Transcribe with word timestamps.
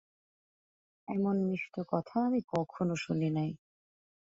এমন 1.07 1.35
মিষ্ট 1.45 1.75
কথা 1.91 2.15
আমি 2.27 2.39
কখনও 2.53 2.95
শুনি 2.97 3.29
নাই। 3.33 3.51